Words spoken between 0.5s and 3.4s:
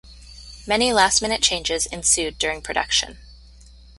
Many last-minute changes ensued during production.